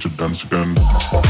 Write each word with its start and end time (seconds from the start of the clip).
to 0.00 0.08
dance 0.08 0.44
again. 0.44 1.29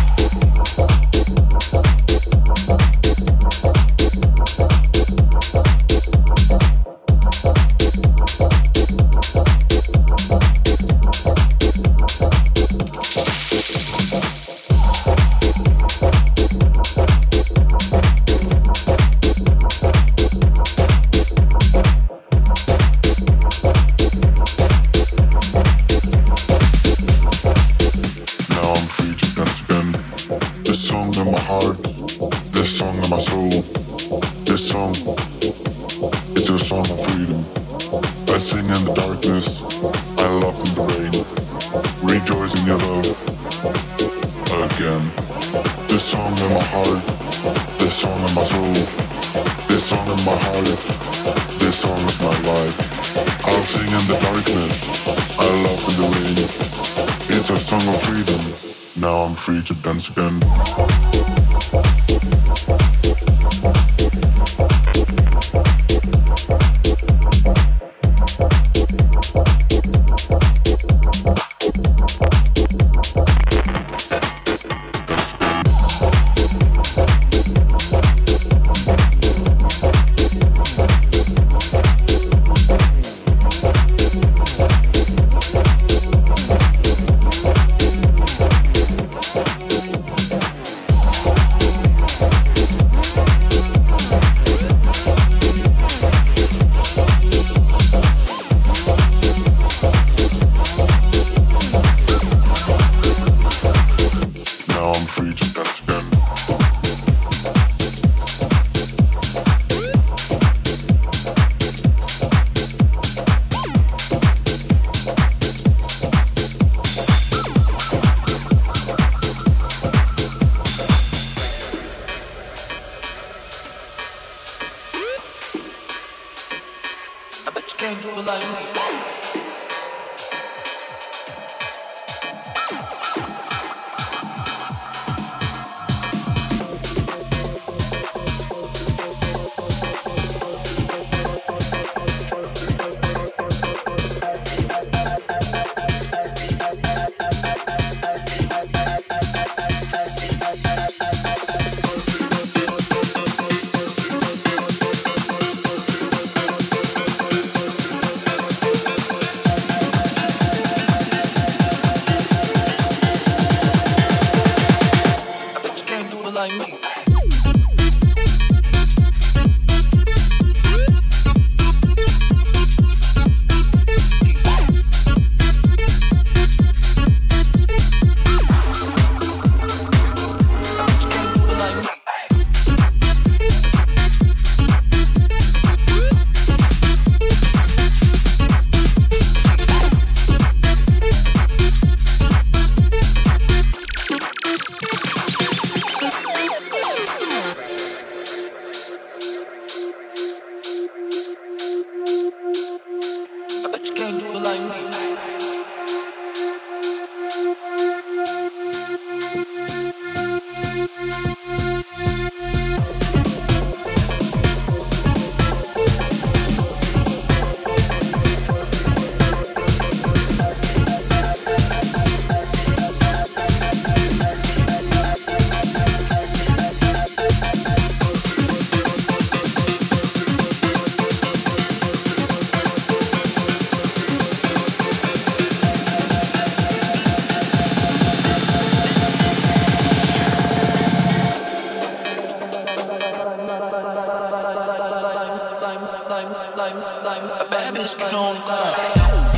a 246.63 247.47
baby's 247.51 247.95
gone 247.95 248.37
cry. 248.43 249.30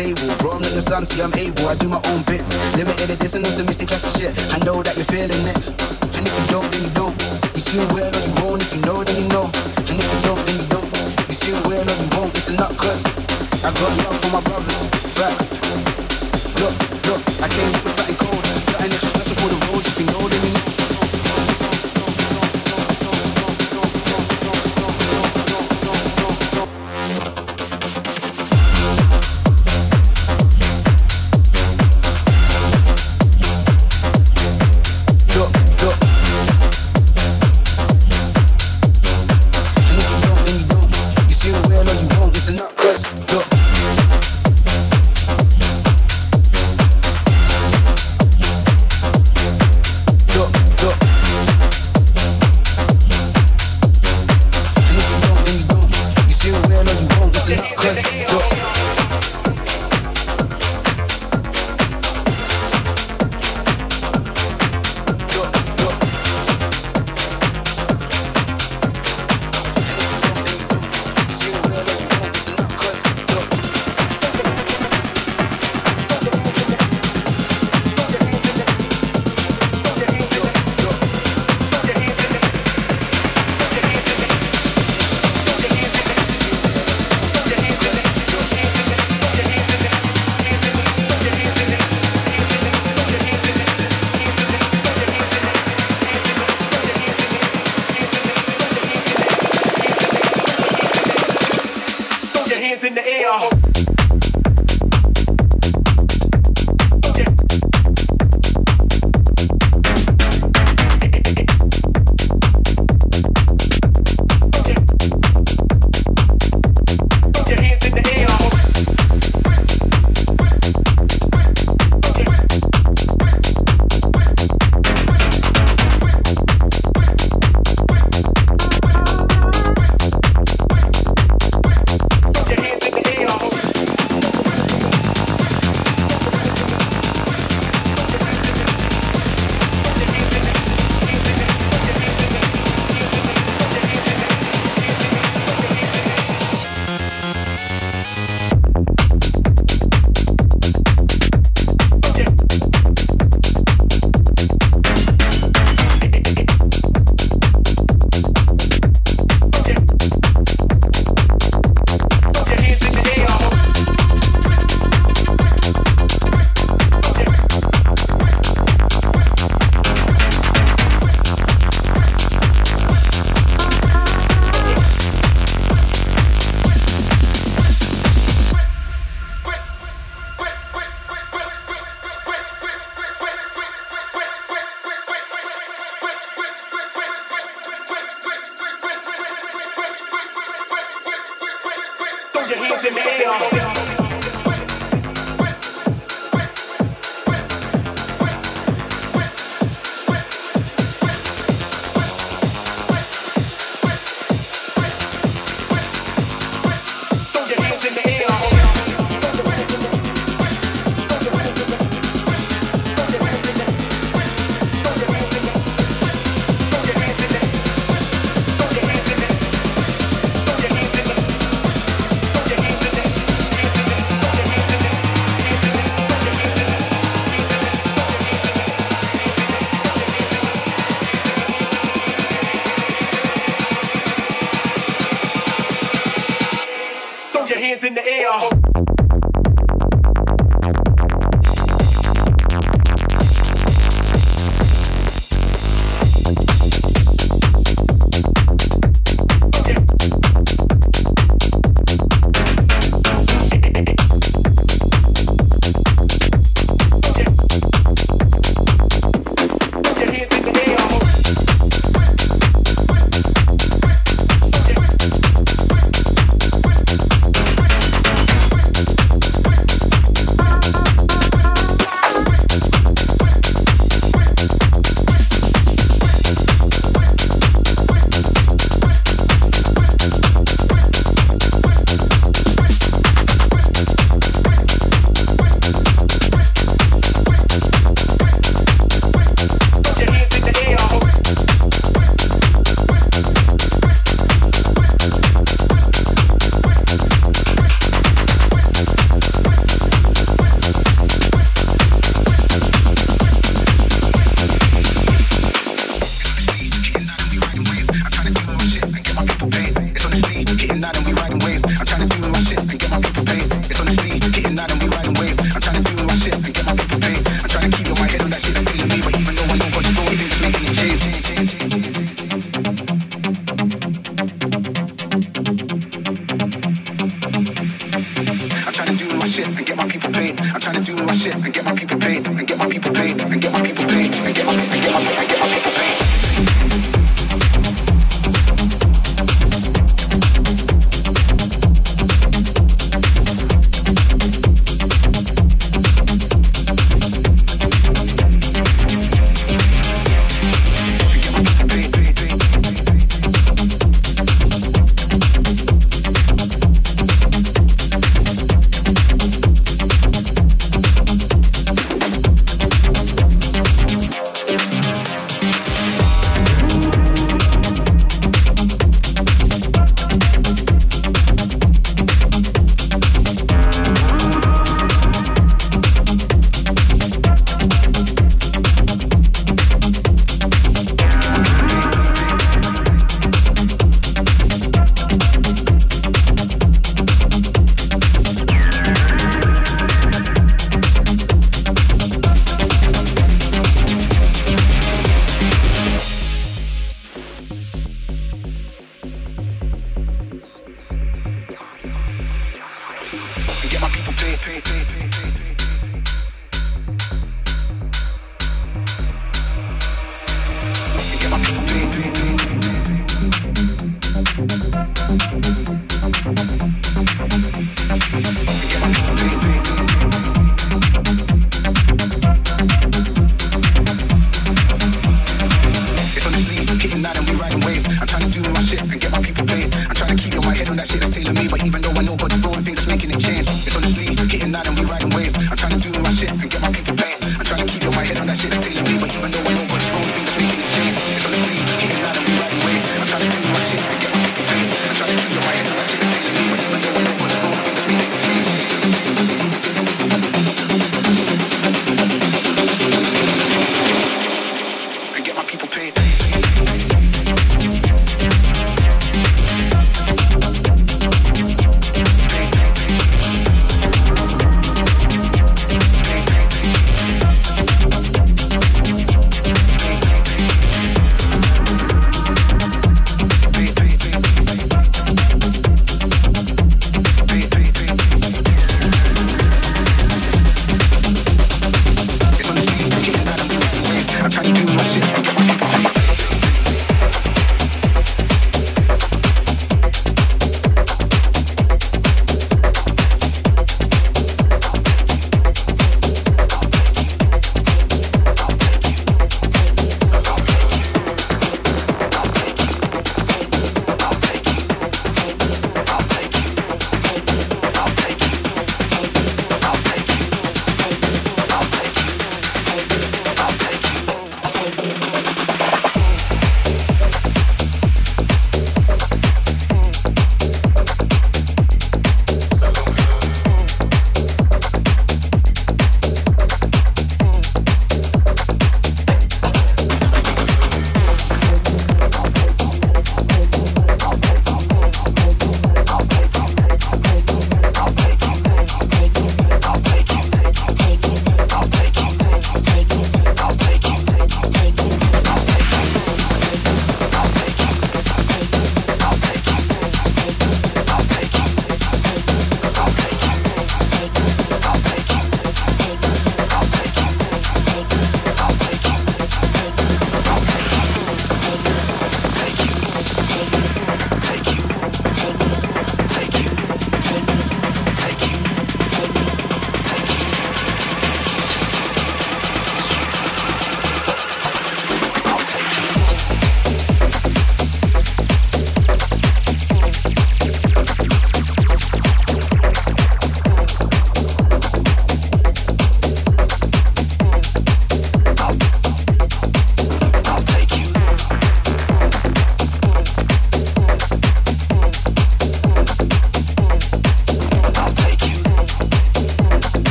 stable. 0.00 0.32
Grow 0.40 0.56
up 0.56 0.62
niggas, 0.62 0.88
son, 0.88 1.04
see 1.04 1.20
I'm 1.20 1.32
able. 1.36 1.68
I 1.68 1.76
do 1.76 1.88
my 1.88 2.00
own 2.08 2.22
bits. 2.24 2.56
Limited 2.76 3.10
edition, 3.10 3.44
some 3.44 3.66
missing 3.66 3.86
class 3.86 4.04
of 4.08 4.12
shit. 4.16 4.32
I 4.52 4.58
know 4.64 4.82
that 4.82 4.96
you're 4.96 5.10
feeling 5.12 5.44
it. 5.52 5.60
And 6.16 6.24
if 6.24 6.34
you 6.40 6.46
don't, 6.48 6.68
then 6.72 6.82
you 6.88 6.92
don't. 6.96 7.16
You 7.52 7.60
still 7.60 7.86
will 7.92 8.08
or 8.08 8.22
you 8.24 8.34
won't. 8.40 8.62
If 8.64 8.72
you 8.74 8.80
know, 8.88 9.04
then 9.04 9.16
you 9.20 9.28
know. 9.28 9.46
And 9.88 9.96
if 10.00 10.08
you 10.08 10.20
don't, 10.24 10.40
then 10.46 10.56
you 10.56 10.66
don't. 10.72 10.88
You 11.28 11.36
still 11.36 11.60
will 11.68 11.84
or 11.84 11.96
you 12.00 12.08
won't. 12.16 12.32
It's 12.32 12.48
not 12.56 12.72
cause 12.80 13.04
I 13.60 13.68
got 13.76 13.92
love 14.00 14.16
for 14.24 14.30
my 14.32 14.42
brothers. 14.48 14.80
Facts. 15.16 15.46
Look, 16.60 16.74
look, 17.08 17.20
I 17.44 17.48
came 17.52 17.72
up 17.76 17.84
with 17.84 17.94
something 17.96 18.16
cold. 18.16 18.42
Something 18.72 18.92
extra 18.96 19.08
special 19.20 19.36
for 19.36 19.48
the 19.52 19.58
roads. 19.68 19.86
If 19.88 20.00
you 20.00 20.06
know, 20.08 20.24
then 20.24 20.42
you 20.48 20.52
know. 20.56 20.69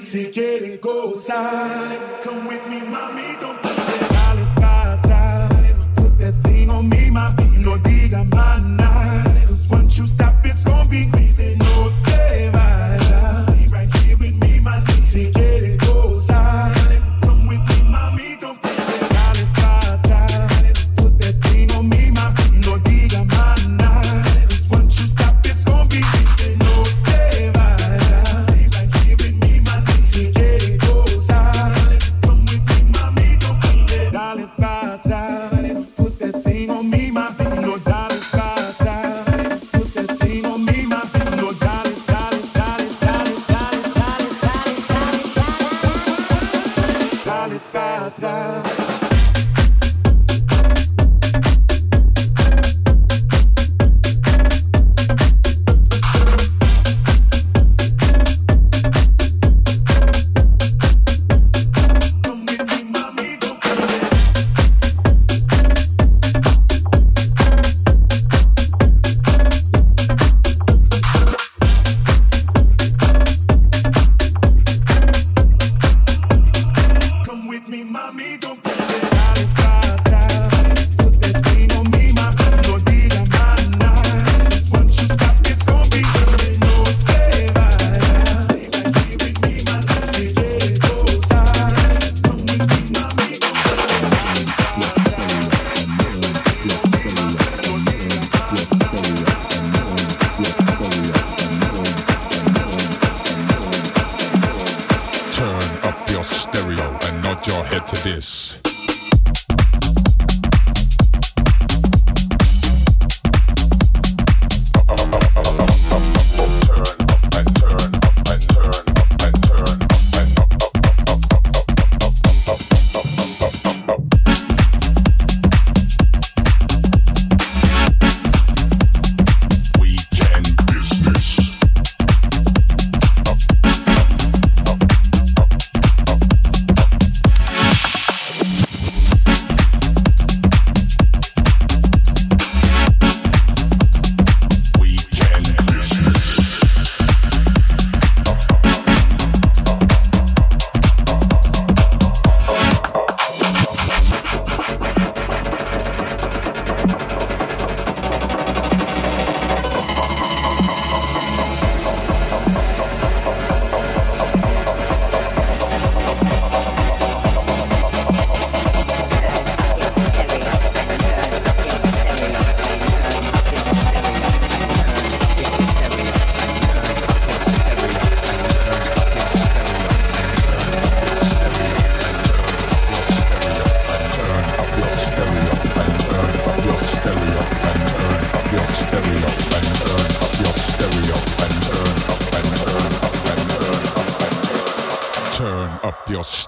Si 0.00 0.30
quieren 0.30 0.78
gozar, 0.80 2.20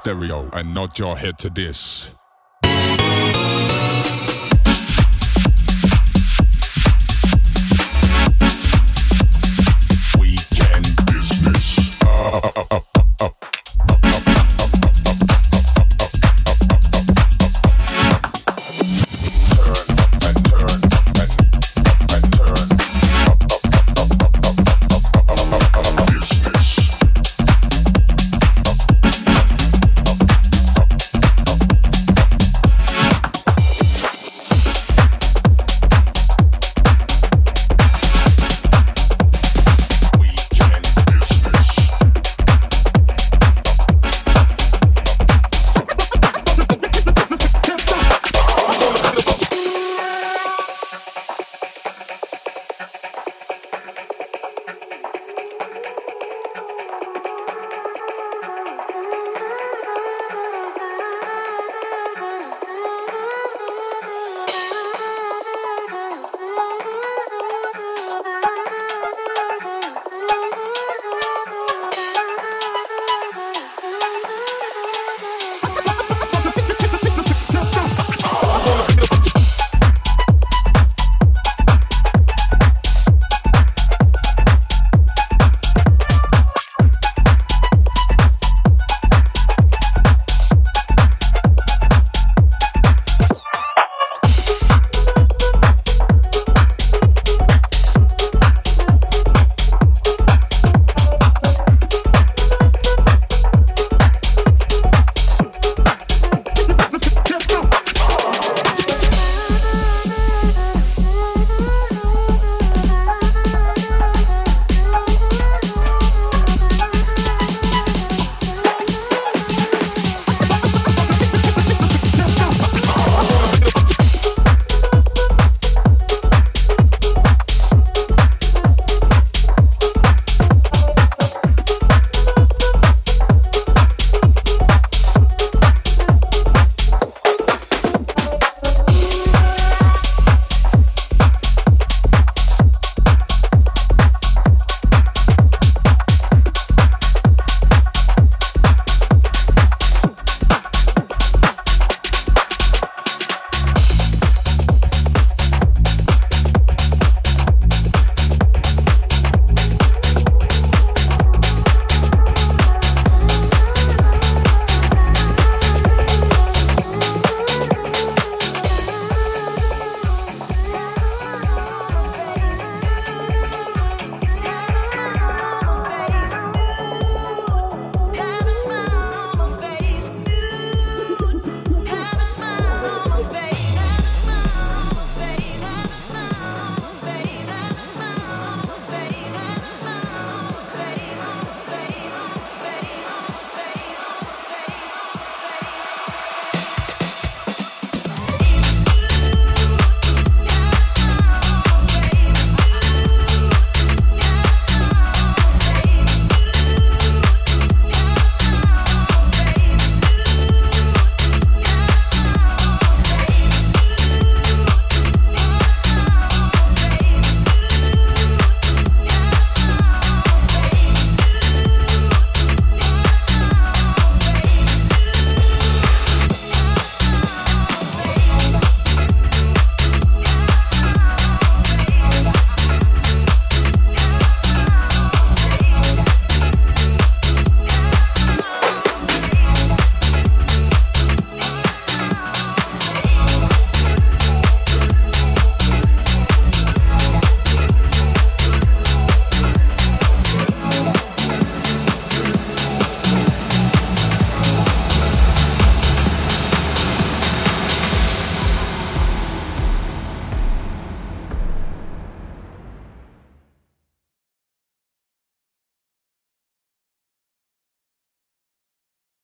stereo 0.09 0.49
and 0.55 0.73
nod 0.73 0.99
your 0.99 1.19
head 1.19 1.39
to 1.39 1.51
this. 1.51 2.18